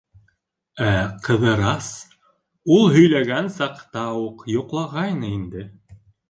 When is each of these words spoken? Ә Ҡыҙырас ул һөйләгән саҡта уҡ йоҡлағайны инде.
Ә 0.85 0.93
Ҡыҙырас 1.27 1.89
ул 2.77 2.89
һөйләгән 2.95 3.53
саҡта 3.59 4.07
уҡ 4.23 4.43
йоҡлағайны 4.55 5.31
инде. 5.37 5.69